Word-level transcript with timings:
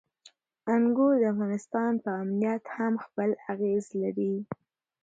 انګور 0.73 1.13
د 1.21 1.23
افغانستان 1.33 1.91
په 2.03 2.09
امنیت 2.21 2.63
هم 2.77 2.93
خپل 3.05 3.29
اغېز 3.51 3.85
لري. 4.01 4.33